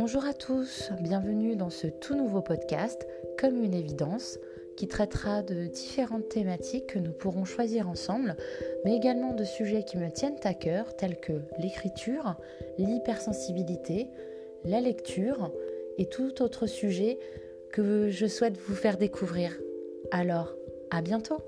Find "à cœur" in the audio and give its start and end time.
10.44-10.96